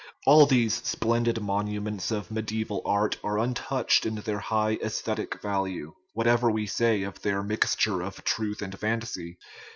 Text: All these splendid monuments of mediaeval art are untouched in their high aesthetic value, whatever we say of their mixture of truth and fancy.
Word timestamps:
All 0.25 0.47
these 0.47 0.81
splendid 0.83 1.39
monuments 1.43 2.09
of 2.09 2.31
mediaeval 2.31 2.81
art 2.85 3.17
are 3.23 3.37
untouched 3.37 4.03
in 4.03 4.15
their 4.15 4.39
high 4.39 4.79
aesthetic 4.83 5.39
value, 5.43 5.93
whatever 6.15 6.49
we 6.49 6.65
say 6.65 7.03
of 7.03 7.21
their 7.21 7.43
mixture 7.43 8.01
of 8.01 8.23
truth 8.23 8.63
and 8.63 8.79
fancy. 8.79 9.37